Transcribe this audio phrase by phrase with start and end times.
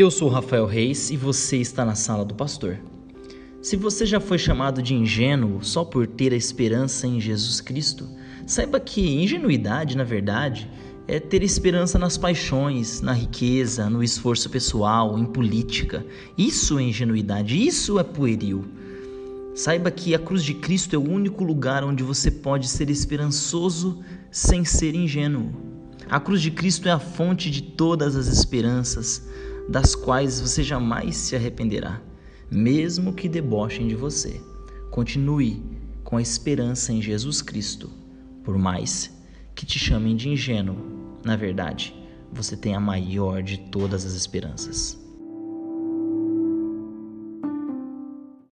[0.00, 2.78] Eu sou Rafael Reis e você está na sala do pastor.
[3.60, 8.08] Se você já foi chamado de ingênuo só por ter a esperança em Jesus Cristo,
[8.46, 10.70] saiba que ingenuidade, na verdade,
[11.08, 16.06] é ter esperança nas paixões, na riqueza, no esforço pessoal, em política.
[16.38, 18.66] Isso é ingenuidade, isso é pueril.
[19.52, 23.98] Saiba que a cruz de Cristo é o único lugar onde você pode ser esperançoso
[24.30, 25.50] sem ser ingênuo.
[26.08, 29.26] A cruz de Cristo é a fonte de todas as esperanças,
[29.68, 32.00] das quais você jamais se arrependerá,
[32.50, 34.40] mesmo que debochem de você.
[34.90, 35.62] Continue
[36.02, 37.90] com a esperança em Jesus Cristo,
[38.42, 39.14] por mais
[39.54, 40.76] que te chamem de ingênuo.
[41.22, 41.94] Na verdade,
[42.32, 44.98] você tem a maior de todas as esperanças.